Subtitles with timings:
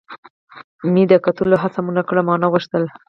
[0.91, 2.83] مې د کتلو هڅه هم و نه کړل، ما نه غوښتل.